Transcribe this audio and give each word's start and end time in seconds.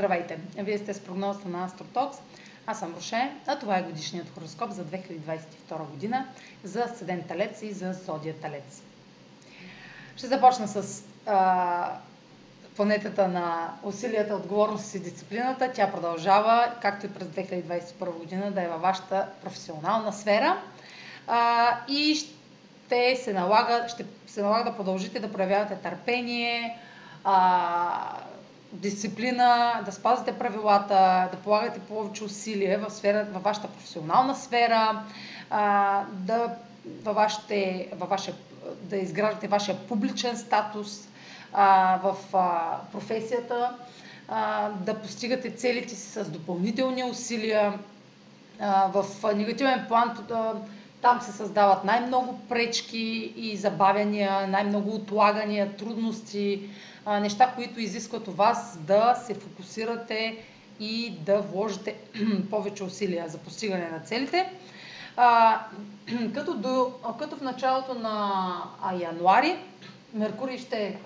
Здравейте! 0.00 0.38
Вие 0.56 0.78
сте 0.78 0.94
с 0.94 1.00
прогнозата 1.00 1.48
на 1.48 1.64
Астротокс. 1.64 2.18
Аз 2.66 2.78
съм 2.78 2.94
Роше, 2.94 3.32
а 3.46 3.58
това 3.58 3.78
е 3.78 3.82
годишният 3.82 4.34
хороскоп 4.34 4.70
за 4.70 4.84
2022 4.84 5.86
година 5.90 6.26
за 6.64 6.86
Седен 6.96 7.22
Талец 7.22 7.62
и 7.62 7.72
за 7.72 7.92
Зодия 7.92 8.34
Талец. 8.34 8.82
Ще 10.16 10.26
започна 10.26 10.68
с 10.68 11.04
а, 11.26 11.92
планетата 12.76 13.28
на 13.28 13.74
усилията, 13.82 14.34
отговорност 14.34 14.94
и 14.94 14.98
дисциплината. 14.98 15.72
Тя 15.74 15.92
продължава, 15.92 16.72
както 16.82 17.06
и 17.06 17.12
през 17.12 17.28
2021 17.28 18.18
година, 18.18 18.50
да 18.50 18.62
е 18.62 18.68
във 18.68 18.80
вашата 18.80 19.26
професионална 19.42 20.12
сфера. 20.12 20.62
А, 21.26 21.76
и 21.88 22.14
ще 22.14 23.16
се 23.16 23.32
налага, 23.32 23.88
ще 23.88 24.06
се 24.26 24.42
налага 24.42 24.70
да 24.70 24.76
продължите 24.76 25.20
да 25.20 25.32
проявявате 25.32 25.74
търпение, 25.74 26.78
а, 27.24 28.16
дисциплина, 28.80 29.82
да 29.84 29.92
спазвате 29.92 30.32
правилата, 30.32 31.28
да 31.32 31.38
полагате 31.44 31.80
повече 31.80 32.24
усилия 32.24 32.78
в, 32.78 32.90
сфера, 32.90 33.26
във 33.32 33.42
вашата 33.42 33.68
професионална 33.68 34.34
сфера, 34.34 35.02
а, 35.50 36.02
да, 36.12 36.54
във 37.02 37.14
вашите, 37.14 37.88
във 37.92 38.08
ваше, 38.08 38.32
да 38.82 38.96
изграждате 38.96 39.48
вашия 39.48 39.78
публичен 39.78 40.36
статус 40.36 41.08
а, 41.52 41.98
в 42.02 42.16
а, 42.32 42.78
професията, 42.92 43.76
а, 44.28 44.68
да 44.70 44.94
постигате 44.94 45.50
целите 45.50 45.94
си 45.94 46.08
с 46.08 46.30
допълнителни 46.30 47.04
усилия. 47.04 47.78
А, 48.60 48.86
в 48.86 49.34
негативен 49.34 49.84
план 49.88 50.18
а, 50.30 50.54
там 51.02 51.20
се 51.20 51.32
създават 51.32 51.84
най-много 51.84 52.38
пречки 52.48 53.32
и 53.36 53.56
забавяния, 53.56 54.46
най-много 54.46 54.94
отлагания, 54.94 55.76
трудности, 55.76 56.70
неща, 57.06 57.52
които 57.54 57.80
изискват 57.80 58.28
от 58.28 58.36
вас 58.36 58.78
да 58.78 59.14
се 59.26 59.34
фокусирате 59.34 60.36
и 60.80 61.10
да 61.10 61.40
вложите 61.40 61.94
повече 62.50 62.84
усилия 62.84 63.28
за 63.28 63.38
постигане 63.38 63.88
на 63.88 64.00
целите. 64.00 64.52
Като, 66.34 66.54
до, 66.54 66.92
като 67.18 67.36
в 67.36 67.40
началото 67.40 67.94
на 67.94 68.52
януари 69.00 69.56
Меркурий 70.14 70.58
ще 70.58 70.82
е 70.82 70.96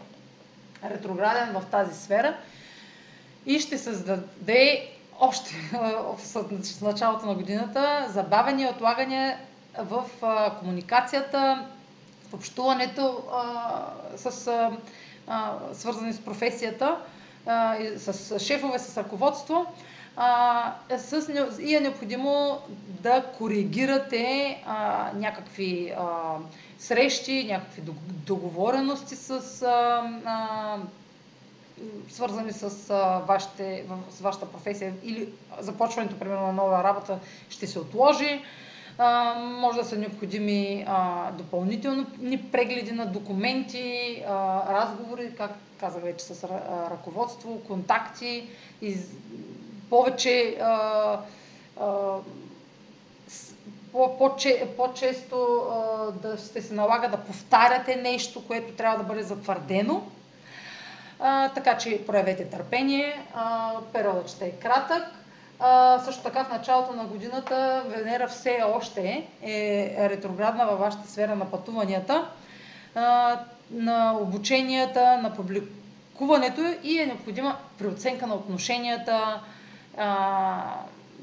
ретрограден 0.90 1.52
в 1.52 1.66
тази 1.70 2.00
сфера 2.04 2.36
и 3.46 3.60
ще 3.60 3.78
създаде 3.78 4.90
още 5.20 5.54
в 6.34 6.82
началото 6.82 7.26
на 7.26 7.34
годината 7.34 8.06
забавени 8.08 8.66
отлагания 8.66 9.38
в 9.78 10.04
а, 10.22 10.50
комуникацията, 10.58 11.66
в 12.30 12.34
общуването 12.34 13.22
а, 13.32 14.16
с 14.16 14.46
а, 14.46 14.70
а, 15.26 15.58
свързани 15.72 16.12
с 16.12 16.24
професията, 16.24 16.96
а, 17.46 17.76
с 17.96 18.38
шефове, 18.38 18.78
с 18.78 18.96
ръководство. 18.96 19.66
А, 20.16 20.74
с, 20.98 21.28
и 21.60 21.74
е 21.74 21.80
необходимо 21.80 22.58
да 22.86 23.24
коригирате 23.38 24.62
а, 24.66 25.10
някакви 25.14 25.94
а, 25.98 26.08
срещи, 26.78 27.44
някакви 27.44 27.82
договорености 28.08 29.16
с, 29.16 29.30
а, 29.62 30.02
а, 30.24 30.78
свързани 32.10 32.52
с, 32.52 32.90
а, 32.90 33.18
вашите, 33.18 33.84
с 34.10 34.20
вашата 34.20 34.46
професия 34.46 34.92
или 35.02 35.28
започването, 35.60 36.18
примерно, 36.18 36.46
на 36.46 36.52
нова 36.52 36.84
работа 36.84 37.18
ще 37.48 37.66
се 37.66 37.78
отложи. 37.78 38.42
Може 39.38 39.78
да 39.78 39.84
са 39.84 39.96
необходими 39.96 40.84
а, 40.88 41.30
допълнителни 41.32 42.48
прегледи 42.52 42.92
на 42.92 43.06
документи, 43.06 44.22
а, 44.28 44.62
разговори, 44.74 45.34
как 45.36 45.50
казах 45.80 46.02
вече, 46.02 46.24
с 46.24 46.44
ръководство, 46.90 47.60
контакти, 47.66 48.48
из, 48.82 49.06
повече 49.90 50.56
а, 50.60 51.18
а, 51.80 52.16
по-често 54.76 55.66
да 56.22 56.38
ще 56.38 56.62
се 56.62 56.74
налага 56.74 57.08
да 57.08 57.16
повтаряте 57.16 57.96
нещо, 57.96 58.46
което 58.46 58.72
трябва 58.72 58.98
да 58.98 59.04
бъде 59.04 59.22
затвърдено. 59.22 60.02
А, 61.20 61.48
така 61.48 61.78
че 61.78 62.06
проявете 62.06 62.44
търпение. 62.44 63.22
А, 63.34 63.72
периодът 63.92 64.28
ще 64.30 64.46
е 64.46 64.50
кратък. 64.50 65.02
А, 65.60 65.98
също 65.98 66.22
така 66.22 66.44
в 66.44 66.50
началото 66.50 66.92
на 66.92 67.04
годината 67.04 67.84
Венера 67.88 68.28
все 68.28 68.58
още 68.66 69.28
е 69.42 69.96
ретроградна 70.00 70.66
във 70.66 70.78
вашата 70.78 71.08
сфера 71.08 71.36
на 71.36 71.50
пътуванията, 71.50 72.28
а, 72.94 73.38
на 73.70 74.18
обученията, 74.20 75.18
на 75.18 75.34
публикуването 75.36 76.74
и 76.82 76.98
е 76.98 77.06
необходима 77.06 77.56
преоценка 77.78 78.26
на 78.26 78.34
отношенията, 78.34 79.40
а, 79.96 80.74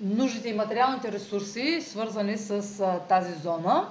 нуждите 0.02 0.50
и 0.50 0.54
материалните 0.54 1.12
ресурси, 1.12 1.82
свързани 1.82 2.38
с 2.38 2.52
а, 2.80 3.00
тази 3.00 3.34
зона. 3.34 3.88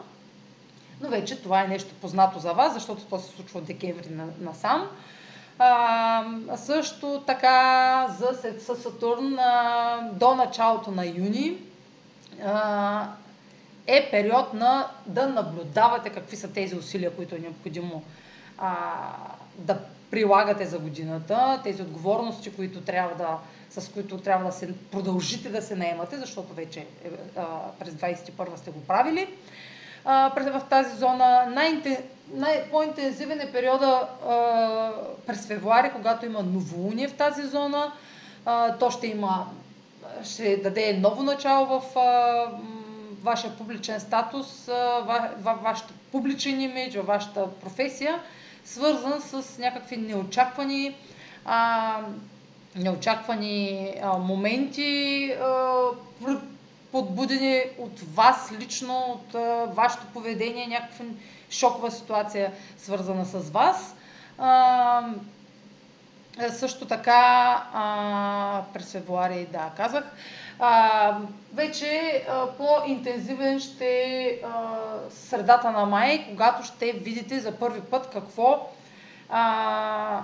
Но 1.01 1.09
вече 1.09 1.43
това 1.43 1.63
е 1.63 1.69
нещо 1.69 1.95
познато 1.95 2.39
за 2.39 2.53
вас, 2.53 2.75
защото 2.75 3.05
то 3.05 3.19
се 3.19 3.31
случва 3.31 3.59
от 3.59 3.65
декември 3.65 4.09
насам. 4.41 4.81
На 4.81 4.89
а, 5.63 6.25
също 6.57 7.23
така 7.27 8.07
за 8.19 8.53
със 8.61 8.83
Сатурн 8.83 9.39
а, 9.39 10.11
до 10.13 10.35
началото 10.35 10.91
на 10.91 11.07
юни 11.07 11.57
а, 12.45 13.09
е 13.87 14.11
период 14.11 14.55
на 14.55 14.87
да 15.07 15.29
наблюдавате 15.29 16.11
какви 16.11 16.37
са 16.37 16.53
тези 16.53 16.77
усилия, 16.77 17.17
които 17.17 17.35
е 17.35 17.39
необходимо 17.39 18.03
а, 18.59 18.75
да 19.59 19.79
прилагате 20.11 20.67
за 20.67 20.79
годината, 20.79 21.61
тези 21.65 21.83
отговорности, 21.83 22.53
които 22.57 22.81
трябва 22.81 23.15
да, 23.17 23.39
с 23.81 23.93
които 23.93 24.19
трябва 24.19 24.45
да 24.47 24.53
се 24.53 24.75
продължите 24.93 25.49
да 25.49 25.63
се 25.63 25.77
наемате, 25.77 26.17
защото 26.19 26.55
вече 26.55 26.87
а, 27.37 27.45
през 27.79 27.95
21 27.95 28.57
сте 28.57 28.71
го 28.71 28.81
правили 28.81 29.29
в 30.05 30.63
тази 30.71 30.97
зона. 30.97 31.47
Най- 31.51 31.83
най- 32.35 32.71
по-интензивен 32.71 33.41
е 33.41 33.53
периода 33.53 34.09
а, 34.29 34.91
през 35.27 35.47
февруари, 35.47 35.91
когато 35.93 36.27
има 36.27 36.43
новолуние 36.43 37.09
в 37.09 37.15
тази 37.15 37.43
зона. 37.43 37.93
А, 38.47 38.77
то 38.79 38.91
ще 38.91 39.07
има, 39.07 39.47
ще 40.25 40.57
даде 40.57 40.99
ново 41.03 41.23
начало 41.23 41.67
в 41.67 41.99
а, 41.99 42.47
вашия 43.23 43.57
публичен 43.57 44.01
статус, 44.01 44.67
във 45.39 45.63
вашата 45.63 45.95
публичен 46.13 46.61
имидж, 46.61 46.97
във 46.97 47.07
вашата 47.07 47.51
професия, 47.51 48.19
свързан 48.65 49.21
с 49.21 49.59
някакви 49.59 49.97
неочаквани 49.97 50.95
а, 51.45 51.97
неочаквани 52.77 53.95
а, 54.03 54.19
моменти, 54.19 55.33
а, 55.43 55.75
подбудени 56.93 57.63
от 57.79 58.01
вас 58.15 58.53
лично, 58.59 58.95
от 58.95 59.35
а, 59.35 59.67
вашето 59.75 60.07
поведение, 60.07 60.67
някаква 60.67 61.05
шокова 61.51 61.91
ситуация, 61.91 62.53
свързана 62.79 63.25
с 63.25 63.51
вас. 63.51 63.95
А, 64.39 65.03
също 66.51 66.87
така, 66.87 67.65
а, 67.75 68.63
през 68.73 68.93
февруари, 68.93 69.47
да, 69.53 69.71
казах, 69.77 70.05
а, 70.59 71.17
вече 71.55 72.25
а, 72.29 72.47
по-интензивен 72.47 73.61
ще 73.61 73.87
е 73.87 74.39
средата 75.11 75.71
на 75.71 75.87
май, 75.87 76.27
когато 76.31 76.67
ще 76.67 76.93
видите 76.93 77.41
за 77.41 77.59
първи 77.59 77.81
път 77.81 78.11
какво 78.13 78.69
а, 79.29 80.21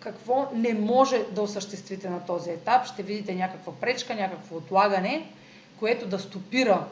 какво 0.00 0.48
не 0.54 0.74
може 0.74 1.24
да 1.32 1.42
осъществите 1.42 2.10
на 2.10 2.20
този 2.26 2.50
етап. 2.50 2.86
Ще 2.86 3.02
видите 3.02 3.34
някаква 3.34 3.72
пречка, 3.80 4.14
някакво 4.14 4.56
отлагане, 4.56 5.26
което 5.78 6.06
да 6.06 6.18
стопира 6.18 6.84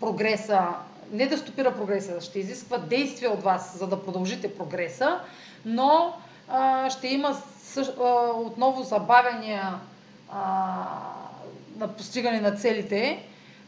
прогреса, 0.00 0.68
не 1.12 1.26
да 1.26 1.38
стопира 1.38 1.74
прогреса, 1.76 2.20
ще 2.20 2.38
изисква 2.38 2.78
действия 2.78 3.30
от 3.30 3.42
вас, 3.42 3.78
за 3.78 3.86
да 3.86 4.04
продължите 4.04 4.56
прогреса, 4.56 5.20
но 5.64 6.14
а, 6.48 6.90
ще 6.90 7.08
има 7.08 7.34
съ, 7.62 7.94
а, 8.00 8.04
отново 8.40 8.82
забавяния 8.82 9.74
а, 10.32 10.40
на 11.76 11.88
постигане 11.88 12.40
на 12.40 12.56
целите, 12.56 13.22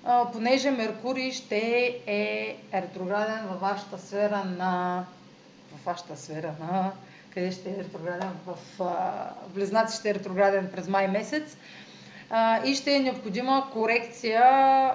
а, 0.04 0.30
понеже 0.32 0.70
Меркурий 0.70 1.32
ще 1.32 1.58
е 2.06 2.56
ретрограден 2.74 3.46
във 3.48 3.60
вашата 3.60 3.98
сфера 3.98 4.44
на 4.44 5.04
във 5.72 5.84
вашата 5.84 6.16
сфера 6.16 6.54
на 6.60 6.92
къде 7.36 7.50
ще 7.52 7.70
е 7.70 7.76
ретрограден 7.76 8.30
в 8.46 8.56
Близнаци 9.48 9.96
ще 9.96 10.10
е 10.10 10.14
ретрограден 10.14 10.70
през 10.74 10.88
май 10.88 11.08
месец 11.08 11.56
а, 12.30 12.66
и 12.66 12.74
ще 12.74 12.94
е 12.94 13.00
необходима 13.00 13.70
корекция, 13.72 14.42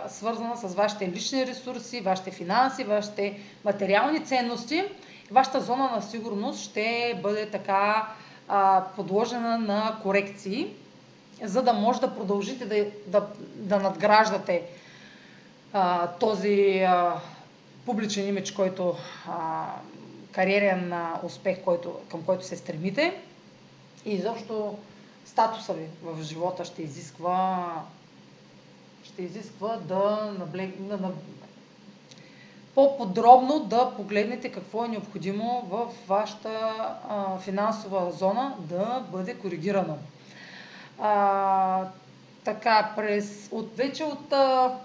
свързана 0.08 0.58
с 0.58 0.76
вашите 0.76 1.08
лични 1.08 1.48
ресурси, 1.48 2.02
вашите 2.02 2.32
финанси, 2.32 2.84
вашите 2.84 3.40
материални 3.66 4.26
ценности. 4.26 4.84
Вашата 5.32 5.62
зона 5.62 5.90
на 5.96 6.02
сигурност 6.02 6.64
ще 6.64 7.20
бъде 7.24 7.50
така 7.50 8.08
а, 8.48 8.84
подложена 8.96 9.58
на 9.58 10.00
корекции, 10.04 10.68
за 11.44 11.62
да 11.62 11.74
може 11.74 12.02
да 12.02 12.16
продължите 12.16 12.66
да, 12.66 12.86
да, 13.08 13.28
да 13.56 13.80
надграждате 13.80 14.62
а, 15.74 16.08
този 16.08 16.80
а, 16.88 17.14
публичен 17.86 18.28
имидж, 18.28 18.52
който 18.52 18.96
а, 19.28 19.66
кариерен 20.32 20.94
успех, 21.24 21.64
който, 21.64 22.00
към 22.12 22.24
който 22.24 22.46
се 22.46 22.58
стремите 22.58 23.22
и 24.06 24.14
изобщо 24.14 24.78
статуса 25.26 25.74
ви 25.74 25.88
в 26.04 26.24
живота 26.24 26.66
ще 26.66 26.82
изисква 26.82 27.68
ще 29.04 29.22
изисква 29.22 29.78
да 29.78 30.34
наблег... 30.40 30.80
на, 30.80 30.98
на, 30.98 31.12
по-подробно 32.76 33.60
да 33.60 33.92
погледнете 33.96 34.52
какво 34.52 34.86
е 34.86 34.88
необходимо 34.88 35.68
в 35.70 35.88
вашата 36.08 36.50
а, 37.10 37.38
финансова 37.38 38.12
зона 38.12 38.56
да 38.60 39.04
бъде 39.12 39.34
коригирано. 39.34 39.98
А, 41.00 41.86
така, 42.44 42.92
през, 42.96 43.50
от, 43.52 43.78
вече 43.78 44.04
от 44.04 44.34
а, 44.34 44.76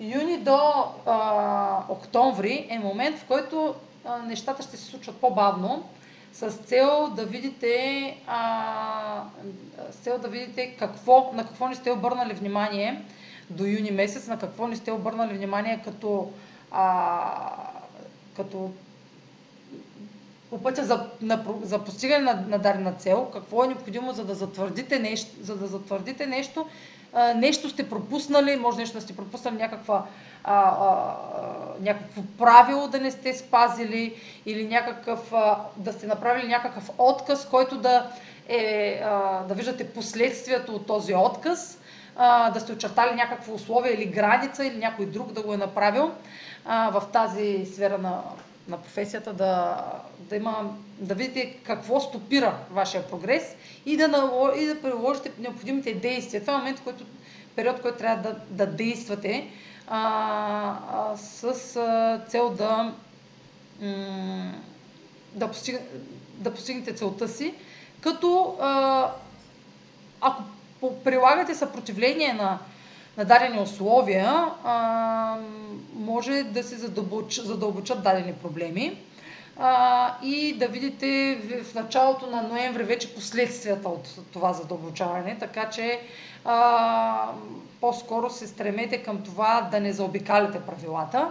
юни 0.00 0.38
до 0.38 0.60
а, 1.06 1.82
октомври 1.88 2.66
е 2.70 2.78
момент, 2.78 3.18
в 3.18 3.24
който 3.24 3.74
нещата 4.26 4.62
ще 4.62 4.76
се 4.76 4.84
случват 4.84 5.16
по-бавно, 5.16 5.88
с 6.32 6.50
цел 6.50 7.12
да 7.16 7.24
видите, 7.24 8.16
а, 8.26 9.22
с 9.90 9.96
цел 9.96 10.18
да 10.18 10.28
видите 10.28 10.76
какво, 10.78 11.32
на 11.34 11.46
какво 11.46 11.68
не 11.68 11.74
сте 11.74 11.90
обърнали 11.90 12.34
внимание 12.34 13.02
до 13.50 13.64
юни 13.64 13.90
месец, 13.90 14.26
на 14.26 14.38
какво 14.38 14.68
не 14.68 14.76
сте 14.76 14.92
обърнали 14.92 15.34
внимание 15.34 15.82
като, 15.84 16.30
а, 16.70 17.30
като 18.36 18.70
по 20.50 20.62
пътя 20.62 20.84
за, 20.84 21.06
на, 21.20 21.44
за 21.62 21.84
постигане 21.84 22.24
на, 22.24 22.44
на 22.48 22.58
дадена 22.58 22.92
цел, 22.92 23.30
какво 23.32 23.64
е 23.64 23.66
необходимо 23.66 24.12
за 24.12 24.24
да 24.24 24.34
затвърдите 24.34 24.98
нещо, 24.98 25.30
за 25.42 25.56
да 25.56 25.66
затвърдите 25.66 26.26
нещо, 26.26 26.66
нещо 27.36 27.70
сте 27.70 27.88
пропуснали, 27.88 28.56
може 28.56 28.78
нещо 28.78 28.96
да 28.96 29.00
сте 29.00 29.16
пропуснали 29.16 29.56
някаква, 29.56 30.06
а, 30.44 30.54
а, 30.54 31.14
някакво 31.80 32.22
правило 32.38 32.88
да 32.88 33.00
не 33.00 33.10
сте 33.10 33.34
спазили 33.34 34.14
или 34.46 34.68
някакъв, 34.68 35.32
а, 35.32 35.58
да 35.76 35.92
сте 35.92 36.06
направили 36.06 36.48
някакъв 36.48 36.90
отказ, 36.98 37.48
който 37.48 37.76
да, 37.76 38.10
е, 38.48 39.00
а, 39.04 39.42
да 39.42 39.54
виждате 39.54 39.92
последствието 39.92 40.74
от 40.74 40.86
този 40.86 41.14
отказ, 41.14 41.78
а, 42.16 42.50
да 42.50 42.60
сте 42.60 42.72
очертали 42.72 43.14
някакво 43.14 43.54
условие 43.54 43.92
или 43.92 44.06
граница 44.06 44.66
или 44.66 44.76
някой 44.76 45.06
друг 45.06 45.32
да 45.32 45.42
го 45.42 45.54
е 45.54 45.56
направил 45.56 46.10
а, 46.64 46.90
в 46.90 47.02
тази 47.12 47.66
сфера 47.66 47.98
на 47.98 48.22
на 48.68 48.82
професията, 48.82 49.32
да, 49.32 49.84
да, 50.18 50.36
има, 50.36 50.76
да 50.98 51.14
видите 51.14 51.56
какво 51.62 52.00
стопира 52.00 52.58
вашия 52.70 53.08
прогрес 53.08 53.56
и 53.86 53.96
да, 53.96 54.30
и 54.56 54.66
да 54.66 54.80
приложите 54.82 55.32
необходимите 55.38 55.94
действия. 55.94 56.40
Това 56.40 56.54
е 56.54 56.56
момент, 56.56 56.80
който, 56.84 57.04
период, 57.56 57.80
който 57.82 57.98
трябва 57.98 58.22
да, 58.22 58.36
да 58.50 58.66
действате 58.72 59.50
а, 59.88 60.00
а, 60.92 61.16
с 61.16 61.76
а, 61.76 62.24
цел 62.28 62.50
да, 62.50 62.92
м- 63.80 64.54
да, 65.34 65.48
постиг, 65.48 65.80
да 66.34 66.54
постигнете 66.54 66.94
целта 66.94 67.28
си, 67.28 67.54
като 68.00 68.56
а, 68.60 69.10
ако 70.20 70.42
прилагате 71.04 71.54
съпротивление 71.54 72.32
на 72.32 72.58
на 73.16 73.24
дадени 73.24 73.60
условия 73.60 74.46
може 75.94 76.42
да 76.42 76.62
се 76.62 76.76
задълбоч, 76.76 77.40
задълбочат 77.40 78.02
дадени 78.02 78.32
проблеми. 78.32 79.02
И 80.22 80.56
да 80.58 80.68
видите 80.68 81.38
в 81.64 81.74
началото 81.74 82.26
на 82.26 82.42
ноември 82.42 82.82
вече 82.82 83.14
последствията 83.14 83.88
от 83.88 84.18
това 84.32 84.52
задълбочаване, 84.52 85.36
така 85.40 85.70
че 85.70 86.00
по-скоро 87.80 88.30
се 88.30 88.46
стремете 88.46 89.02
към 89.02 89.22
това 89.22 89.68
да 89.70 89.80
не 89.80 89.92
заобикаляте 89.92 90.60
правилата. 90.60 91.28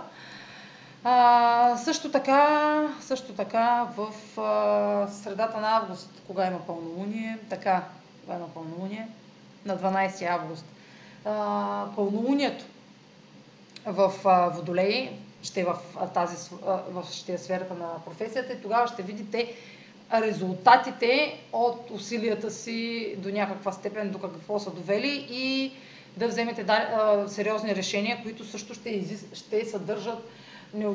А, 1.07 1.77
също 1.77 2.11
така, 2.11 2.88
също 3.01 3.33
така 3.33 3.88
в 3.97 4.13
а, 4.41 5.07
средата 5.07 5.59
на 5.61 5.77
август, 5.77 6.09
кога 6.27 6.47
има 6.47 6.59
пълнолуние, 6.59 7.38
така, 7.49 7.83
кога 8.21 8.38
има 8.38 8.47
пълнолуние, 8.53 9.07
на 9.65 9.77
12 9.77 10.29
август 10.29 10.65
а, 11.25 11.86
пълнолунието. 11.95 12.66
В 13.86 14.13
а, 14.25 14.50
Водолей, 14.50 15.12
ще 15.44 15.62
е 15.62 15.63
в, 15.63 15.77
тази, 16.13 16.50
в, 16.89 17.06
ще 17.12 17.33
е 17.33 17.38
сферата 17.38 17.74
на 17.74 17.89
професията 18.06 18.54
и 18.54 18.62
тогава 18.62 18.88
ще 18.88 19.04
видите 19.04 19.54
резултатите 20.13 21.39
от 21.54 21.92
усилията 21.92 22.51
си 22.51 23.16
до 23.18 23.30
някаква 23.30 23.72
степен, 23.72 24.10
до 24.10 24.19
какво 24.19 24.60
са 24.60 24.72
довели 24.72 25.27
и 25.30 25.72
да 26.18 26.27
вземете 26.27 26.63
да, 26.63 26.74
а, 26.74 27.27
сериозни 27.27 27.75
решения, 27.75 28.19
които 28.24 28.45
също 28.45 28.74
ще, 28.74 28.89
изис... 28.89 29.25
ще 29.33 29.66
съдържат 29.66 30.30
не... 30.74 30.88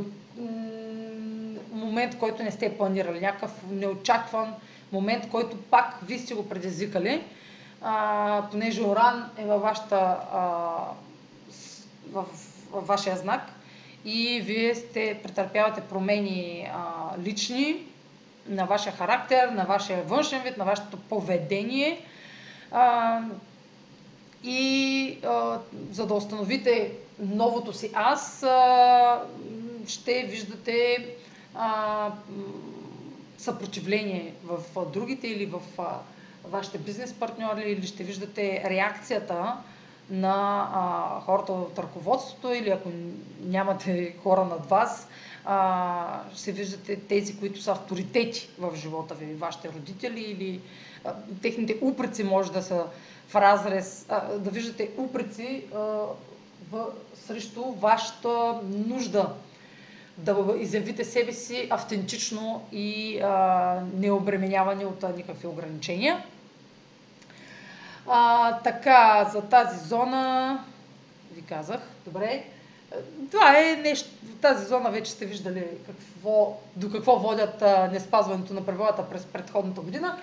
момент, 1.73 2.19
който 2.19 2.43
не 2.43 2.51
сте 2.51 2.77
планирали, 2.77 3.21
някакъв 3.21 3.53
неочакван 3.71 4.55
момент, 4.93 5.29
който 5.31 5.57
пак 5.57 5.99
ви 6.07 6.19
сте 6.19 6.35
го 6.35 6.49
предизвикали 6.49 7.25
а, 7.83 8.43
понеже 8.51 8.83
Оран 8.83 9.31
е 9.37 9.45
във, 9.45 9.63
вашата, 9.63 9.97
а, 10.33 10.41
в, 12.13 12.25
в 12.71 12.87
вашия 12.87 13.17
знак 13.17 13.43
и 14.05 14.41
вие 14.41 14.75
сте 14.75 15.21
претърпявате 15.23 15.81
промени 15.81 16.69
а, 16.73 16.83
лични 17.19 17.77
на 18.49 18.65
вашия 18.65 18.93
характер, 18.93 19.49
на 19.49 19.65
вашия 19.65 20.03
външен 20.03 20.43
вид, 20.43 20.57
на 20.57 20.65
вашето 20.65 20.97
поведение. 20.97 22.01
А, 22.71 23.21
и 24.45 25.19
а, 25.25 25.59
за 25.91 26.07
да 26.07 26.15
установите 26.15 26.93
новото 27.19 27.73
си 27.73 27.91
аз, 27.95 28.43
а, 28.43 29.23
ще 29.87 30.23
виждате 30.23 31.07
а, 31.55 32.13
съпротивление 33.39 34.35
в 34.45 34.87
другите 34.93 35.29
или 35.29 35.47
в 35.47 35.61
а, 35.79 35.99
вашите 36.45 36.79
бизнес 36.79 37.13
партньори 37.13 37.71
или 37.73 37.87
ще 37.87 38.05
виждате 38.05 38.63
реакцията 38.71 39.57
на 40.11 40.69
а, 40.73 41.21
хората 41.21 41.53
от 41.53 41.79
ръководството 41.79 42.53
или 42.53 42.71
ако 42.71 42.89
нямате 43.45 44.17
хора 44.23 44.45
над 44.45 44.67
вас, 44.67 45.09
а, 45.45 46.23
ще 46.35 46.53
виждате 46.53 46.97
тези, 46.97 47.39
които 47.39 47.63
са 47.63 47.73
авторитети 47.73 48.49
в 48.59 48.77
живота 48.77 49.15
ви, 49.15 49.35
вашите 49.35 49.69
родители 49.69 50.21
или 50.21 50.61
а, 51.05 51.15
техните 51.43 51.79
упреци 51.83 52.25
може 52.25 52.53
да 52.53 52.63
са 52.63 52.85
в 53.29 53.37
разрез, 53.37 54.07
а, 54.09 54.39
да 54.39 54.51
виждате 54.51 54.91
упреци 54.99 55.65
а, 55.75 55.79
в, 56.73 56.87
срещу 57.15 57.63
вашата 57.63 58.61
нужда 58.65 59.35
да 60.25 60.55
изявите 60.59 61.05
себе 61.05 61.33
си 61.33 61.67
автентично 61.71 62.63
и 62.73 63.21
а, 63.21 63.81
необременявани 63.95 64.85
от 64.85 65.17
никакви 65.17 65.47
ограничения. 65.47 66.25
А, 68.07 68.53
така, 68.59 69.31
за 69.33 69.43
тази 69.43 69.89
зона 69.89 70.59
ви 71.35 71.43
казах, 71.43 71.81
добре. 72.05 72.45
Това 73.31 73.59
е 73.59 73.77
нещо, 73.77 74.09
в 74.23 74.41
тази 74.41 74.67
зона 74.67 74.91
вече 74.91 75.11
сте 75.11 75.27
виждали 75.27 75.67
какво, 75.87 76.59
до 76.77 76.91
какво 76.91 77.17
водят 77.17 77.63
а, 77.63 77.89
неспазването 77.93 78.55
на 78.55 78.67
правилата 78.67 79.09
през 79.11 79.25
предходната 79.25 79.81
година. 79.81 80.17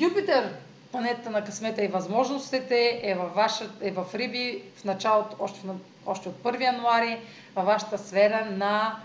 Юпитер, 0.00 0.52
планетата 0.92 1.30
на 1.30 1.44
късмета 1.44 1.84
и 1.84 1.88
възможностите, 1.88 3.00
е 3.02 3.14
във, 3.14 3.34
ваша, 3.34 3.70
е 3.80 3.90
в 3.90 4.06
Риби 4.14 4.62
в 4.76 4.84
началото, 4.84 5.36
още, 5.38 5.60
още 6.06 6.28
от 6.28 6.42
1 6.42 6.60
януари, 6.60 7.18
във 7.56 7.66
вашата 7.66 7.98
сфера 7.98 8.44
на 8.44 8.96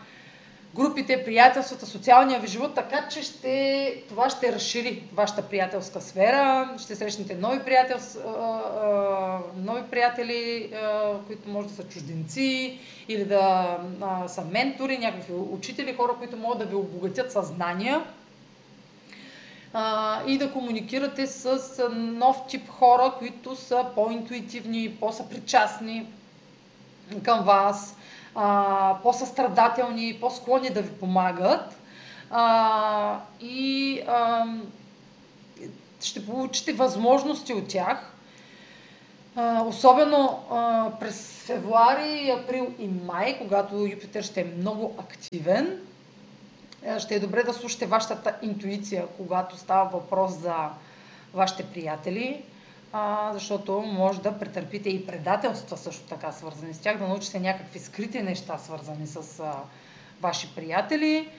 групите, 0.75 1.23
приятелствата, 1.25 1.85
социалния 1.85 2.39
ви 2.39 2.47
живот, 2.47 2.75
така 2.75 3.07
че 3.07 3.21
ще, 3.21 4.03
това 4.09 4.29
ще 4.29 4.53
разшири 4.53 5.03
вашата 5.13 5.41
приятелска 5.41 6.01
сфера, 6.01 6.69
ще 6.77 6.95
срещнете 6.95 7.35
нови, 7.35 7.59
приятел, 7.59 7.97
нови 9.55 9.81
приятели, 9.91 10.71
които 11.27 11.49
може 11.49 11.67
да 11.67 11.73
са 11.73 11.83
чужденци 11.83 12.79
или 13.07 13.25
да 13.25 13.77
са 14.27 14.41
ментори, 14.41 14.97
някакви 14.97 15.33
учители, 15.33 15.93
хора, 15.93 16.13
които 16.19 16.37
могат 16.37 16.59
да 16.59 16.65
ви 16.65 16.75
обогатят 16.75 17.31
съзнания 17.31 18.03
и 20.27 20.37
да 20.37 20.51
комуникирате 20.53 21.27
с 21.27 21.59
нов 21.95 22.37
тип 22.47 22.69
хора, 22.69 23.13
които 23.19 23.55
са 23.55 23.85
по-интуитивни, 23.95 24.95
по-съпричастни 24.99 26.07
към 27.23 27.43
вас, 27.45 27.95
по-състрадателни, 29.03 30.17
по-склонни 30.21 30.69
да 30.69 30.81
ви 30.81 30.91
помагат. 30.91 31.79
А, 32.31 33.19
и 33.41 34.01
а, 34.07 34.45
ще 36.01 36.25
получите 36.25 36.73
възможности 36.73 37.53
от 37.53 37.67
тях. 37.67 38.13
А, 39.35 39.61
особено 39.61 40.43
а, 40.51 40.89
през 40.99 41.43
февруари, 41.45 42.35
април 42.39 42.67
и 42.79 42.87
май, 42.87 43.37
когато 43.37 43.75
Юпитер 43.75 44.23
ще 44.23 44.41
е 44.41 44.51
много 44.57 44.95
активен, 44.97 45.79
ще 46.99 47.15
е 47.15 47.19
добре 47.19 47.43
да 47.43 47.53
слушате 47.53 47.85
вашата 47.85 48.35
интуиция, 48.41 49.07
когато 49.17 49.57
става 49.57 49.89
въпрос 49.89 50.31
за 50.31 50.69
вашите 51.33 51.63
приятели, 51.63 52.43
а, 52.93 53.33
защото 53.33 53.81
може 53.81 54.21
да 54.21 54.39
претърпите 54.39 54.89
и 54.89 55.05
предателства 55.05 55.77
също 55.77 56.07
така 56.07 56.31
свързани 56.31 56.73
с 56.73 56.79
тях, 56.79 56.97
да 56.97 57.07
научите 57.07 57.39
някакви 57.39 57.79
скрити 57.79 58.21
неща 58.21 58.57
свързани 58.57 59.07
с 59.07 59.39
а, 59.39 59.53
ваши 60.21 60.55
приятели 60.55 61.29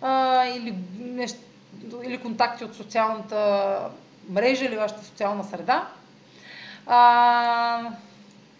а, 0.00 0.44
или, 0.44 0.74
нещ, 0.98 1.36
или 2.04 2.18
контакти 2.18 2.64
от 2.64 2.74
социалната 2.74 3.80
мрежа 4.28 4.64
или 4.64 4.76
вашата 4.76 5.04
социална 5.04 5.44
среда. 5.44 5.88
А, 6.86 7.90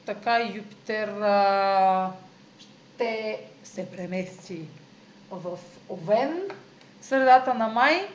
така 0.06 0.42
Юпитер 0.42 1.08
а, 1.08 2.10
ще 2.58 3.40
се 3.64 3.90
премести 3.90 4.60
в 5.30 5.58
Овен 5.90 6.42
средата 7.00 7.54
на 7.54 7.68
май 7.68 8.08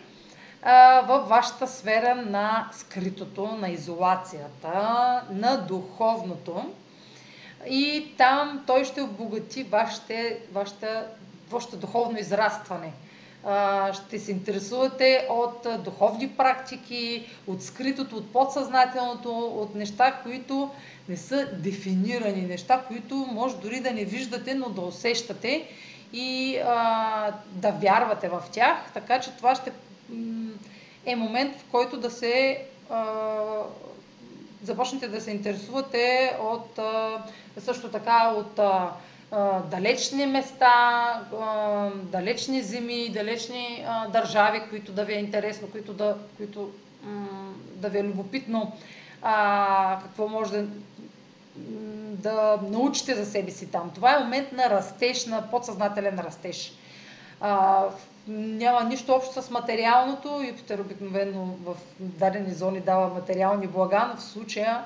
във 1.08 1.30
вашата 1.30 1.68
сфера 1.68 2.16
на 2.16 2.70
скритото, 2.74 3.46
на 3.46 3.70
изолацията, 3.70 5.22
на 5.32 5.58
духовното. 5.58 6.74
И 7.70 8.14
там 8.18 8.64
той 8.68 8.86
ще 8.86 9.02
обогати 9.02 9.64
вашите, 9.64 10.40
вашата, 10.52 11.06
вашето 11.50 11.78
духовно 11.78 12.20
израстване. 12.20 12.94
Ще 13.94 14.20
се 14.20 14.32
интересувате 14.32 15.28
от 15.30 15.68
духовни 15.84 16.30
практики, 16.30 17.30
от 17.48 17.64
скритото, 17.64 18.16
от 18.16 18.34
подсъзнателното, 18.34 19.46
от 19.46 19.76
неща, 19.76 20.20
които 20.24 20.70
не 21.10 21.18
са 21.18 21.48
дефинирани, 21.54 22.42
неща, 22.42 22.84
които 22.88 23.16
може 23.16 23.58
дори 23.58 23.80
да 23.80 23.92
не 23.92 24.06
виждате, 24.06 24.54
но 24.54 24.70
да 24.70 24.82
усещате 24.82 25.68
и 26.14 26.58
а, 26.66 27.34
да 27.52 27.72
вярвате 27.72 28.30
в 28.30 28.44
тях. 28.52 28.78
Така 28.94 29.20
че 29.20 29.32
това 29.32 29.56
ще 29.56 29.72
е 31.06 31.16
момент, 31.16 31.56
в 31.62 31.66
който 31.72 31.98
да 31.98 32.12
се 32.12 32.66
започнете 34.64 35.08
да 35.08 35.22
се 35.22 35.32
интересувате 35.32 36.38
от 36.42 36.80
също 37.58 37.90
така 37.90 38.34
от 38.38 38.60
далечни 39.70 40.26
места, 40.26 41.22
далечни 41.94 42.62
земи, 42.62 43.10
далечни 43.10 43.86
държави, 44.10 44.62
които 44.70 44.92
да 44.92 45.06
ви 45.06 45.14
е 45.14 45.20
интересно, 45.20 45.68
които 45.72 45.94
да, 45.94 46.18
които, 46.38 46.72
да 47.76 47.90
ви 47.90 48.00
е 48.00 48.04
любопитно 48.04 48.72
какво 50.04 50.28
може 50.28 50.52
да, 50.52 50.68
да 52.08 52.60
научите 52.70 53.16
за 53.16 53.26
себе 53.26 53.52
си 53.52 53.72
там. 53.72 53.92
Това 53.96 54.16
е 54.16 54.20
момент 54.20 54.52
на 54.52 54.70
растеж, 54.70 55.26
на 55.26 55.52
подсъзнателен 55.52 56.20
растеж. 56.20 56.74
Няма 58.28 58.84
нищо 58.84 59.14
общо 59.14 59.42
с 59.42 59.50
материалното. 59.50 60.44
Юпитер 60.48 60.80
обикновено 60.80 61.46
в 61.46 61.76
дадени 62.00 62.54
зони 62.54 62.80
дава 62.80 63.14
материални 63.14 63.68
блага, 63.68 64.08
но 64.10 64.16
в 64.18 64.24
случая 64.24 64.84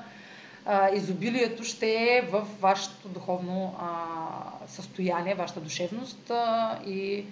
а, 0.66 0.90
изобилието 0.90 1.64
ще 1.64 1.86
е 1.86 2.28
в 2.30 2.46
вашето 2.60 3.08
духовно 3.08 3.74
а, 3.78 3.88
състояние, 4.68 5.34
вашата 5.34 5.60
душевност 5.60 6.30
а, 6.30 6.78
и 6.86 7.24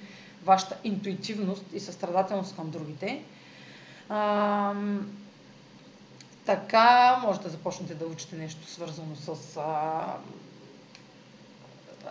вашата 0.44 0.76
интуитивност 0.84 1.64
и 1.72 1.80
състрадателност 1.80 2.56
към 2.56 2.70
другите. 2.70 3.22
А, 4.08 4.74
така 6.44 7.20
може 7.24 7.40
да 7.40 7.48
започнете 7.48 7.94
да 7.94 8.06
учите 8.06 8.36
нещо 8.36 8.70
свързано 8.70 9.16
с 9.16 9.56
а, 9.56 10.02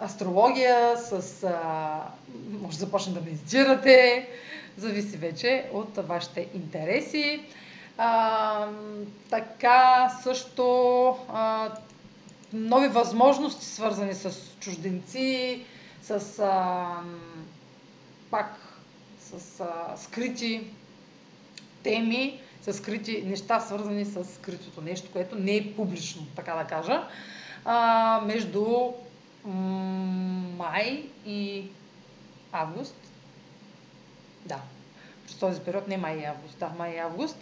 астрология, 0.02 0.98
с... 0.98 1.44
А, 1.44 2.02
може 2.62 2.78
да 2.78 2.86
започнете 2.86 3.20
да 3.20 3.25
медитирате, 3.25 4.28
зависи 4.78 5.18
вече 5.18 5.70
от 5.74 5.98
вашите 5.98 6.48
интереси. 6.54 7.42
А, 7.98 8.68
така 9.30 10.12
също 10.24 11.08
а, 11.30 11.72
нови 12.54 12.88
възможности, 12.88 13.66
свързани 13.66 14.14
с 14.14 14.34
чужденци, 14.60 15.66
с 16.04 16.40
а, 16.40 16.86
пак 18.32 18.66
с 19.20 19.60
а, 19.60 19.98
скрити 19.98 20.68
теми, 21.84 22.40
с 22.62 22.74
скрити 22.74 23.24
неща, 23.25 23.60
свързани 23.60 24.06
с 24.06 24.25
скритото 24.25 24.82
нещо, 24.82 25.10
което 25.14 25.36
не 25.36 25.56
е 25.56 25.74
публично, 25.75 26.25
така 26.36 26.54
да 26.54 26.64
кажа, 26.64 27.08
а, 27.66 28.22
между 28.25 28.94
май 29.46 31.04
и 31.25 31.68
август. 32.52 32.96
Да, 34.46 34.60
през 35.25 35.36
този 35.36 35.62
период 35.62 35.88
не 35.88 35.98
май 35.98 36.18
и 36.18 36.25
август, 36.25 36.60
да, 36.60 36.70
май 36.78 36.92
и 36.92 37.00
август. 37.00 37.38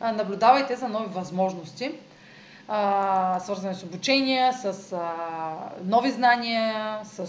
Наблюдавайте 0.00 0.76
за 0.76 0.88
нови 0.88 1.06
възможности, 1.06 1.92
свързани 3.40 3.74
с 3.74 3.82
обучение, 3.82 4.52
с 4.52 4.96
нови 5.84 6.10
знания, 6.10 7.00
с 7.04 7.28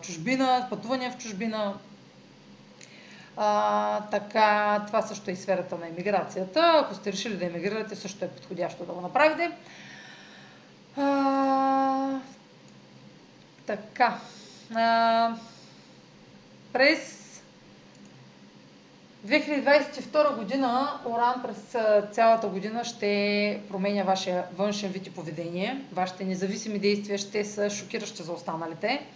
чужбина, 0.00 0.66
пътувания 0.70 1.10
в 1.10 1.18
чужбина. 1.18 1.74
А, 3.36 4.00
така, 4.00 4.82
това 4.86 5.02
също 5.02 5.30
е 5.30 5.32
и 5.32 5.36
сферата 5.36 5.78
на 5.78 5.88
емиграцията. 5.88 6.72
Ако 6.84 6.94
сте 6.94 7.12
решили 7.12 7.36
да 7.36 7.46
емигрирате, 7.46 7.96
също 7.96 8.24
е 8.24 8.28
подходящо 8.28 8.84
да 8.84 8.92
го 8.92 9.00
направите. 9.00 9.50
А, 10.96 11.33
така. 13.66 14.18
А, 14.74 15.34
през 16.72 17.24
2022 19.26 20.36
година 20.36 21.00
Оран 21.06 21.42
през 21.42 21.76
цялата 22.12 22.48
година 22.48 22.84
ще 22.84 23.60
променя 23.68 24.02
вашия 24.02 24.44
външен 24.56 24.90
вид 24.90 25.06
и 25.06 25.10
поведение. 25.10 25.84
Вашите 25.92 26.24
независими 26.24 26.78
действия 26.78 27.18
ще 27.18 27.44
са 27.44 27.70
шокиращи 27.70 28.22
за 28.22 28.32
останалите. 28.32 29.06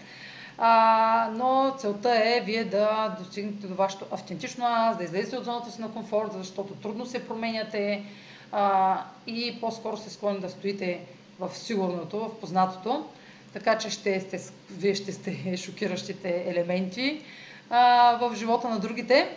А, 0.59 1.31
но 1.35 1.75
целта 1.79 2.11
е 2.11 2.41
вие 2.45 2.65
да 2.65 3.17
достигнете 3.19 3.67
до 3.67 3.75
вашето 3.75 4.07
автентично 4.11 4.65
аз, 4.69 4.99
да 4.99 5.05
излезете 5.05 5.37
от 5.37 5.45
зоната 5.45 5.71
си 5.71 5.81
на 5.81 5.93
комфорт, 5.93 6.33
защото 6.33 6.75
трудно 6.75 7.07
се 7.07 7.29
променяте 7.29 8.05
а, 8.53 8.99
и 9.27 9.61
по-скоро 9.61 9.97
се 9.97 10.11
склонни 10.11 10.41
да 10.41 10.49
стоите 10.49 11.01
в 11.41 11.51
сигурното, 11.55 12.19
в 12.19 12.41
познатото. 12.41 13.07
Така 13.53 13.79
че 13.79 13.91
ще 13.91 14.21
сте, 14.21 14.41
вие 14.71 14.95
ще 14.95 15.13
сте 15.13 15.57
шокиращите 15.65 16.45
елементи 16.47 17.23
а, 17.71 18.17
в 18.21 18.37
живота 18.37 18.69
на 18.69 18.79
другите. 18.79 19.37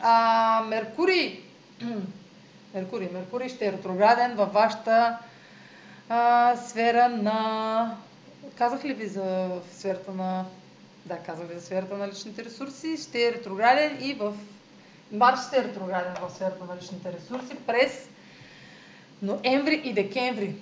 А, 0.00 0.64
Меркурий. 0.68 1.40
Меркурий. 2.74 3.08
Меркурий 3.12 3.48
ще 3.48 3.66
е 3.66 3.72
ретрограден 3.72 4.34
във 4.34 4.52
вашата 4.52 5.18
а, 6.08 6.56
сфера 6.56 7.08
на... 7.08 7.96
Казах 8.58 8.84
ли 8.84 8.94
ви 8.94 9.06
за 9.06 9.50
сферата 9.72 10.12
на... 10.12 10.44
Да, 11.06 11.16
казах 11.16 11.48
ви 11.48 11.54
за 11.54 11.60
сферата 11.60 11.96
на 11.96 12.08
личните 12.08 12.44
ресурси. 12.44 12.96
Ще 12.96 13.26
е 13.26 13.32
ретрограден 13.32 13.98
и 14.00 14.14
в... 14.14 14.34
Марс 15.12 15.46
ще 15.46 15.56
е 15.56 15.64
ретрограден 15.64 16.14
в 16.22 16.30
сферата 16.34 16.64
на 16.64 16.76
личните 16.76 17.12
ресурси 17.12 17.56
през 17.66 18.08
ноември 19.22 19.82
и 19.84 19.92
декември. 19.92 20.54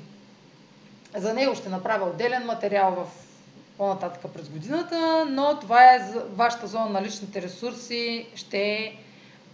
За 1.16 1.34
него 1.34 1.54
ще 1.54 1.68
направя 1.68 2.06
отделен 2.06 2.46
материал 2.46 2.94
в 2.94 3.06
по-нататък 3.78 4.32
през 4.32 4.48
годината, 4.48 5.26
но 5.30 5.58
това 5.60 5.94
е 5.94 6.12
вашата 6.30 6.66
зона 6.66 6.88
на 6.88 7.02
личните 7.02 7.42
ресурси. 7.42 8.26
Ще 8.34 8.94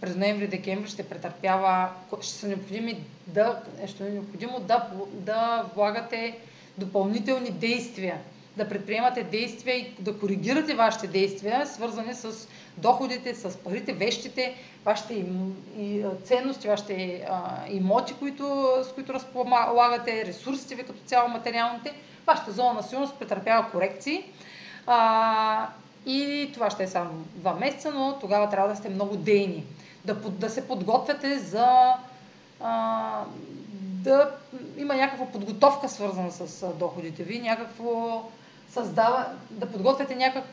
през 0.01 0.15
ноември-декември 0.15 0.87
ще 0.87 1.09
претърпява, 1.09 1.89
ще 2.21 2.33
са 2.33 2.47
необходими 2.47 3.03
да, 3.27 3.61
ще 3.87 4.07
е 4.07 4.09
необходимо 4.09 4.59
да, 4.59 4.89
да 5.13 5.65
влагате 5.75 6.37
допълнителни 6.77 7.51
действия, 7.51 8.17
да 8.57 8.69
предприемате 8.69 9.23
действия 9.23 9.77
и 9.77 9.93
да 9.99 10.19
коригирате 10.19 10.75
вашите 10.75 11.07
действия, 11.07 11.67
свързани 11.67 12.13
с 12.13 12.47
доходите, 12.77 13.35
с 13.35 13.57
парите, 13.57 13.93
вещите, 13.93 14.55
вашите 14.85 15.13
им, 15.13 15.55
и, 15.77 16.03
ценности, 16.23 16.67
вашите 16.67 17.25
имоти, 17.69 18.13
които, 18.13 18.67
с 18.83 18.93
които 18.93 19.13
разполагате, 19.13 20.25
ресурсите 20.25 20.75
ви 20.75 20.83
като 20.83 20.99
цяло 21.05 21.29
материалните, 21.29 21.93
вашата 22.27 22.51
зона 22.51 22.73
на 22.73 22.83
сигурност 22.83 23.15
претърпява 23.19 23.71
корекции. 23.71 24.23
А, 24.87 25.67
и 26.05 26.49
това 26.53 26.69
ще 26.69 26.83
е 26.83 26.87
само 26.87 27.09
два 27.35 27.53
месеца, 27.53 27.91
но 27.93 28.17
тогава 28.21 28.49
трябва 28.49 28.69
да 28.69 28.75
сте 28.75 28.89
много 28.89 29.15
дейни. 29.15 29.63
Да, 30.05 30.13
да 30.13 30.49
се 30.49 30.67
подготвяте 30.67 31.39
за 31.39 31.93
а, 32.61 33.23
да 34.07 34.31
има 34.77 34.95
някаква 34.95 35.25
подготовка 35.25 35.89
свързана 35.89 36.31
с 36.31 36.67
доходите 36.73 37.23
ви, 37.23 37.39
някакво 37.39 38.23
създава, 38.73 39.25
да 39.49 39.71
подготвяте 39.71 40.15
някак, 40.15 40.43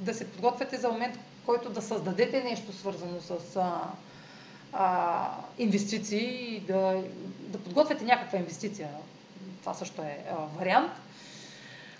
да 0.00 0.14
се 0.14 0.30
подготвяте 0.30 0.76
за 0.76 0.88
момент, 0.88 1.18
който 1.46 1.70
да 1.70 1.82
създадете 1.82 2.42
нещо 2.42 2.72
свързано 2.72 3.20
с 3.20 3.56
а, 3.56 3.80
а, 4.72 5.30
инвестиции 5.58 6.56
и 6.56 6.60
да, 6.60 7.02
да 7.40 7.58
подготвяте 7.58 8.04
някаква 8.04 8.38
инвестиция. 8.38 8.88
Това 9.60 9.74
също 9.74 10.02
е 10.02 10.18
а, 10.30 10.34
вариант. 10.58 10.92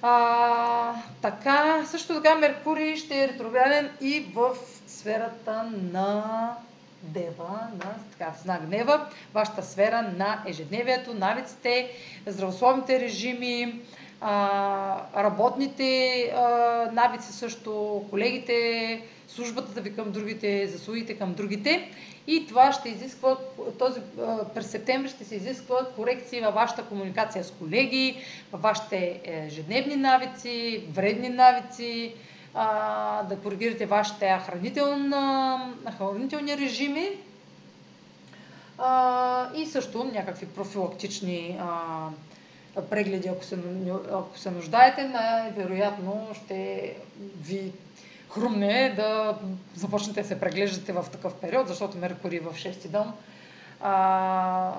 А, 0.02 0.94
така, 1.22 1.84
също 1.86 2.14
така 2.14 2.34
Меркурий 2.34 2.96
ще 2.96 3.24
е 3.24 3.28
ретрограден 3.28 3.90
и 4.00 4.20
в 4.34 4.56
сферата 4.86 5.70
на 5.92 6.56
Дева, 7.02 7.68
на 7.72 7.94
така, 8.12 8.32
знак 8.42 8.66
Дева, 8.66 9.06
вашата 9.34 9.62
сфера 9.62 10.02
на 10.02 10.42
ежедневието, 10.46 11.14
навиците, 11.14 11.90
здравословните 12.26 13.00
режими, 13.00 13.80
работните 15.16 16.32
навици 16.92 17.32
също, 17.32 18.04
колегите, 18.10 19.02
службата 19.28 19.80
ви 19.80 19.94
към 19.94 20.12
другите, 20.12 20.66
заслугите 20.66 21.18
към 21.18 21.34
другите. 21.34 21.90
И 22.26 22.46
това 22.46 22.72
ще 22.72 22.88
изисква, 22.88 23.36
този, 23.78 24.00
през 24.54 24.70
септември 24.70 25.08
ще 25.08 25.24
се 25.24 25.34
изисква 25.34 25.76
корекции 25.96 26.40
във 26.40 26.54
вашата 26.54 26.84
комуникация 26.84 27.44
с 27.44 27.50
колеги, 27.50 28.16
във 28.52 28.62
вашите 28.62 29.20
ежедневни 29.24 29.96
навици, 29.96 30.84
вредни 30.92 31.28
навици, 31.28 32.14
да 33.28 33.38
коригирате 33.42 33.86
вашите 33.86 34.38
хранителни 35.96 36.56
режими 36.58 37.08
и 39.54 39.66
също 39.66 40.04
някакви 40.04 40.46
профилактични 40.46 41.58
а, 41.60 42.08
прегледи, 42.82 43.28
ако 43.28 43.44
се, 43.44 43.58
ако 44.12 44.38
се 44.38 44.50
нуждаете, 44.50 45.08
най-вероятно 45.08 46.28
ще 46.34 46.92
ви 47.40 47.72
хрумне 48.30 48.92
да 48.96 49.38
започнете 49.74 50.22
да 50.22 50.28
се 50.28 50.40
преглеждате 50.40 50.92
в 50.92 51.06
такъв 51.12 51.34
период, 51.34 51.68
защото 51.68 51.98
Меркурий 51.98 52.38
в 52.38 52.54
6 52.54 52.88
дом 52.88 53.12
а, 53.80 54.72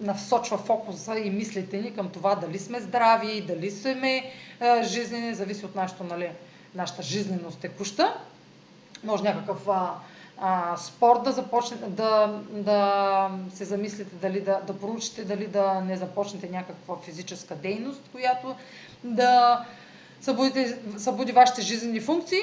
насочва 0.00 0.58
фокуса 0.58 1.18
и 1.18 1.30
мислите 1.30 1.80
ни 1.80 1.94
към 1.94 2.08
това 2.08 2.34
дали 2.34 2.58
сме 2.58 2.80
здрави, 2.80 3.40
дали 3.40 3.70
сме 3.70 4.32
а, 4.60 4.82
жизнени, 4.82 5.34
зависи 5.34 5.64
от 5.64 5.74
нашото, 5.74 6.04
нали, 6.04 6.30
нашата 6.74 7.02
жизненост 7.02 7.58
текуща. 7.58 8.14
Може 9.04 9.22
някакъв 9.22 9.68
а, 9.68 9.94
а, 10.44 10.76
спорт 10.76 11.22
да 11.22 11.32
започне, 11.32 11.76
да, 11.76 12.40
да 12.50 13.30
се 13.54 13.64
замислите 13.64 14.16
дали 14.16 14.40
да, 14.40 14.60
да 14.66 14.78
поручите, 14.78 15.24
дали 15.24 15.46
да 15.46 15.80
не 15.80 15.96
започнете 15.96 16.48
някаква 16.48 16.96
физическа 16.96 17.54
дейност, 17.54 18.00
която 18.12 18.54
да 19.04 19.64
събудите, 20.20 20.78
събуди 20.98 21.32
вашите 21.32 21.62
жизнени 21.62 22.00
функции. 22.00 22.40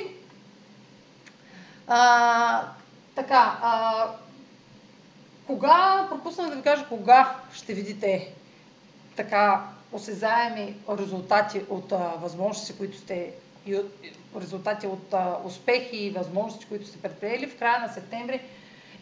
А, 1.88 2.64
така, 3.16 3.60
а, 3.62 4.06
кога, 5.48 6.08
пропуснах 6.10 6.50
да 6.50 6.56
ви 6.56 6.62
кажа, 6.62 6.86
кога 6.90 7.36
ще 7.54 7.74
видите 7.74 8.34
така 9.16 9.64
осезаеми 9.92 10.76
резултати 11.00 11.62
от 11.70 11.92
а, 11.92 11.98
възможности, 11.98 12.78
които 12.78 12.98
сте 12.98 13.32
резултати 14.42 14.88
от 14.88 15.14
успехи 15.46 15.98
и 15.98 16.10
възможности, 16.12 16.66
които 16.66 16.88
сте 16.88 17.02
предприели. 17.02 17.48
В 17.48 17.58
края 17.58 17.80
на 17.80 17.94
септември 17.94 18.42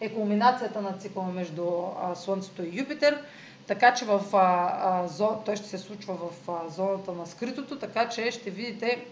е 0.00 0.14
кулминацията 0.14 0.80
на 0.80 0.92
цикъла 0.92 1.26
между 1.26 1.66
Слънцето 2.14 2.62
и 2.62 2.78
Юпитер, 2.78 3.22
така 3.66 3.94
че 3.94 4.04
в, 4.04 4.22
а, 4.32 4.78
а, 4.82 5.08
зо, 5.08 5.42
той 5.44 5.56
ще 5.56 5.68
се 5.68 5.78
случва 5.78 6.14
в 6.14 6.30
зоната 6.70 7.12
на 7.12 7.26
скритото, 7.26 7.78
така 7.78 8.08
че 8.08 8.30
ще 8.30 8.50
видите, 8.50 9.04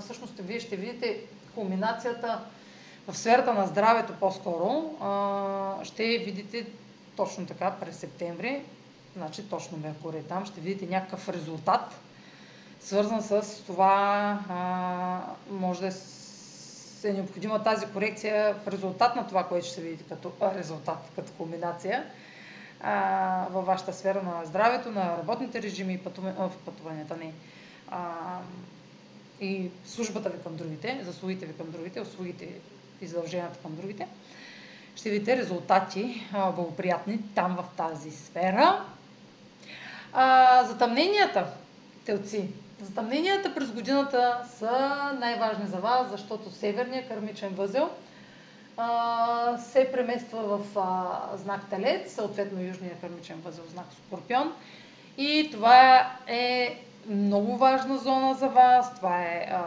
всъщност 0.00 0.34
вие 0.38 0.60
ще 0.60 0.76
видите 0.76 1.20
кулминацията 1.54 2.40
в 3.08 3.18
сферата 3.18 3.54
на 3.54 3.66
здравето 3.66 4.12
по-скоро. 4.20 4.90
Ще 5.84 6.02
видите 6.02 6.66
точно 7.16 7.46
така 7.46 7.70
през 7.80 7.96
септември, 7.96 8.62
значи 9.16 9.48
точно 9.48 9.78
Меркурий 9.78 10.22
там, 10.22 10.46
ще 10.46 10.60
видите 10.60 10.86
някакъв 10.94 11.28
резултат, 11.28 12.00
свързан 12.80 13.22
с 13.22 13.62
това, 13.66 14.38
а, 14.48 15.20
може 15.50 15.80
да 15.80 15.92
е 17.04 17.12
необходима 17.12 17.62
тази 17.62 17.86
корекция 17.86 18.54
в 18.54 18.68
резултат 18.68 19.16
на 19.16 19.26
това, 19.26 19.44
което 19.44 19.66
ще 19.66 19.80
видите 19.80 20.04
като 20.08 20.32
резултат, 20.54 20.98
като 21.16 21.32
комбинация 21.32 22.04
а, 22.80 23.46
във 23.50 23.66
вашата 23.66 23.92
сфера 23.92 24.22
на 24.22 24.44
здравето, 24.44 24.90
на 24.90 25.16
работните 25.18 25.62
режими 25.62 25.94
и 25.94 25.98
пътуванията, 25.98 26.50
пътуванията 26.64 27.16
ни. 27.16 27.32
А, 27.88 28.12
и 29.40 29.70
службата 29.84 30.30
ви 30.30 30.42
към 30.42 30.56
другите, 30.56 31.00
заслугите 31.04 31.46
ви 31.46 31.52
към 31.56 31.70
другите, 31.70 32.00
услугите 32.00 32.48
и 33.00 33.06
задълженията 33.06 33.58
към 33.58 33.76
другите. 33.76 34.08
Ще 34.96 35.10
видите 35.10 35.36
резултати 35.36 36.26
а, 36.32 36.52
благоприятни 36.52 37.18
там 37.34 37.56
в 37.56 37.76
тази 37.76 38.10
сфера. 38.10 38.84
А, 40.12 40.64
затъмненията, 40.64 41.46
телци, 42.04 42.48
Затъмненията 42.82 43.54
през 43.54 43.70
годината 43.72 44.38
са 44.58 44.96
най-важни 45.20 45.66
за 45.66 45.76
вас, 45.76 46.10
защото 46.10 46.50
северният 46.50 47.08
кърмичен 47.08 47.54
възел 47.54 47.90
а, 48.78 49.58
се 49.58 49.92
премества 49.92 50.42
в 50.42 50.78
а, 50.78 51.36
знак 51.36 51.70
Телец, 51.70 52.14
съответно 52.14 52.62
южният 52.62 53.00
кърмичен 53.00 53.40
възел 53.44 53.64
знак 53.68 53.86
Скорпион. 54.06 54.52
И 55.18 55.48
това 55.52 56.06
е 56.26 56.78
много 57.08 57.56
важна 57.56 57.98
зона 57.98 58.34
за 58.34 58.48
вас. 58.48 58.94
Това 58.94 59.22
е, 59.22 59.48
а, 59.52 59.62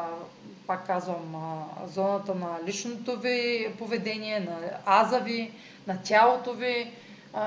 пак 0.67 0.87
казвам, 0.87 1.35
а, 1.35 1.87
зоната 1.87 2.35
на 2.35 2.59
личното 2.67 3.19
ви 3.19 3.67
поведение, 3.79 4.39
на 4.39 4.57
аза 4.85 5.19
ви, 5.19 5.51
на 5.87 5.97
тялото 6.03 6.53
ви, 6.53 6.91
а, 7.33 7.43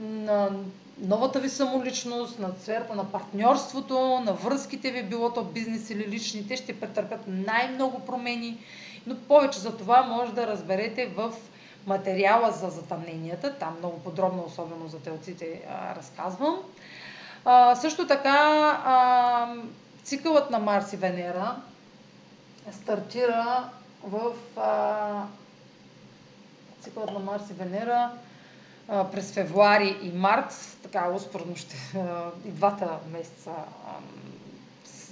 на 0.00 0.50
новата 1.00 1.40
ви 1.40 1.48
самоличност, 1.48 2.38
на 2.38 2.50
сферата 2.60 2.94
на 2.94 3.12
партньорството, 3.12 4.20
на 4.24 4.32
връзките 4.32 4.90
ви, 4.90 5.02
било 5.02 5.32
то 5.32 5.44
бизнес 5.44 5.90
или 5.90 6.08
лични, 6.08 6.48
те 6.48 6.56
ще 6.56 6.80
претърпят 6.80 7.20
най-много 7.26 8.00
промени, 8.00 8.58
но 9.06 9.16
повече 9.16 9.58
за 9.58 9.76
това 9.76 10.02
може 10.02 10.32
да 10.32 10.46
разберете 10.46 11.06
в 11.06 11.32
материала 11.86 12.52
за 12.52 12.68
затъмненията, 12.68 13.54
там 13.54 13.76
много 13.78 13.98
подробно, 13.98 14.44
особено 14.46 14.88
за 14.88 14.98
телците, 14.98 15.62
разказвам. 15.96 16.56
А, 17.44 17.76
също 17.76 18.06
така, 18.06 18.38
а, 18.84 19.54
цикълът 20.02 20.50
на 20.50 20.58
Марс 20.58 20.92
и 20.92 20.96
Венера 20.96 21.56
стартира 22.72 23.70
в 24.02 24.32
а, 24.56 25.22
цикълът 26.80 27.12
на 27.12 27.18
Марс 27.18 27.50
и 27.50 27.52
Венера 27.52 28.10
през 28.88 29.32
февруари 29.32 29.98
и 30.02 30.12
март, 30.12 30.78
така 30.82 31.08
успоредно 31.08 31.56
ще 31.56 31.76
и 32.44 32.50
двата 32.50 32.90
месеца 33.12 33.50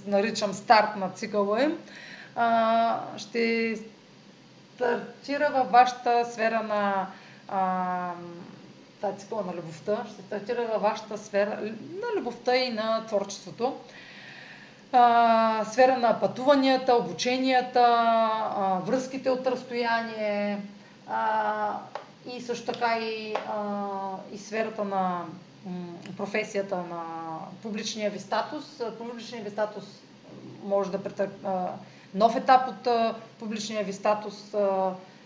наричам 0.05 0.53
старт 0.53 0.95
на 0.95 1.09
цикъла 1.09 1.63
им, 1.63 1.77
ще 3.17 3.75
стартира 4.75 5.49
във 5.53 5.71
вашата 5.71 6.25
сфера 6.25 6.63
на 6.63 7.07
тази 9.01 9.17
цикъла 9.17 9.43
на 9.43 9.53
любовта, 9.53 10.05
ще 10.13 10.21
стартира 10.21 10.67
във 10.73 10.81
вашата 10.81 11.17
сфера 11.17 11.59
на 12.01 12.19
любовта 12.19 12.55
и 12.55 12.69
на 12.69 13.05
творчеството. 13.05 13.75
А, 14.91 15.65
сфера 15.65 15.97
на 15.97 16.19
пътуванията, 16.19 16.95
обученията, 16.95 17.85
а, 18.57 18.79
връзките 18.85 19.29
от 19.29 19.47
разстояние, 19.47 20.61
а, 21.09 21.73
и 22.25 22.41
също 22.41 22.65
така 22.65 22.99
и, 22.99 23.35
а, 23.47 23.81
и 24.33 24.37
сферата 24.37 24.83
на 24.83 25.25
професията 26.17 26.77
на 26.77 27.03
публичния 27.63 28.11
ви 28.11 28.19
статус. 28.19 28.81
Публичния 28.97 29.43
ви 29.43 29.49
статус 29.49 29.83
може 30.63 30.91
да 30.91 31.03
претърпи 31.03 31.45
нов 32.13 32.35
етап 32.35 32.61
от 32.67 32.87
публичния 33.39 33.83
ви 33.83 33.93
статус 33.93 34.51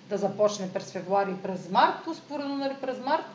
да 0.10 0.18
започне 0.18 0.74
през 0.74 0.92
февруари 0.92 1.32
и 1.32 1.42
през 1.44 1.70
март, 1.70 2.08
успоредно 2.08 2.56
нали, 2.58 2.76
през 2.82 3.00
март. 3.00 3.26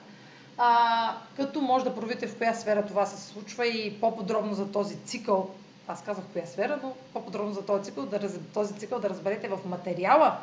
А, 0.58 1.14
като 1.36 1.60
може 1.60 1.84
да 1.84 1.94
проверите 1.94 2.26
в 2.26 2.38
коя 2.38 2.54
сфера 2.54 2.86
това 2.86 3.06
се 3.06 3.32
случва 3.32 3.66
и 3.66 4.00
по-подробно 4.00 4.54
за 4.54 4.72
този 4.72 4.96
цикъл, 4.96 5.50
аз 5.88 6.02
казах 6.02 6.24
коя 6.32 6.46
сфера, 6.46 6.80
но 6.82 6.92
по-подробно 7.12 7.52
за 7.52 7.66
този 7.66 7.84
цикъл, 7.84 8.06
да, 8.06 8.20
този 8.54 8.74
цикъл 8.74 8.98
да 8.98 9.10
разберете 9.10 9.48
в 9.48 9.58
материала, 9.64 10.36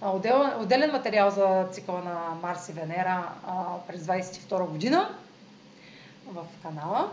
отдел, 0.00 0.50
отделен 0.60 0.92
материал 0.92 1.30
за 1.30 1.66
цикъла 1.72 1.98
на 1.98 2.34
Марс 2.42 2.68
и 2.68 2.72
Венера 2.72 3.28
а, 3.46 3.78
през 3.88 4.00
22 4.00 4.66
година 4.66 5.10
в 6.26 6.44
канала. 6.62 7.10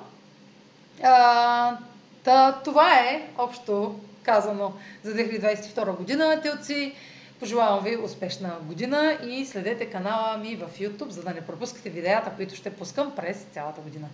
А, 1.04 1.78
та, 2.24 2.62
това 2.64 3.00
е 3.00 3.28
общо 3.38 4.00
казано 4.24 4.74
за 5.04 5.12
2022 5.14 5.98
година, 5.98 6.42
телци. 6.42 6.96
Пожелавам 7.40 7.84
ви 7.84 7.98
успешна 7.98 8.58
година 8.62 9.18
и 9.28 9.46
следете 9.46 9.86
канала 9.86 10.38
ми 10.38 10.56
в 10.56 10.80
YouTube, 10.80 11.10
за 11.10 11.24
да 11.24 11.30
не 11.30 11.42
пропускате 11.42 11.90
видеята, 11.90 12.32
които 12.36 12.56
ще 12.56 12.74
пускам 12.74 13.16
през 13.16 13.46
цялата 13.54 13.82
година. 13.82 14.08